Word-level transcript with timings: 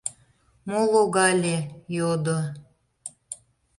—Мо 0.67 0.79
логале?— 0.93 1.57
йодо. 1.97 2.37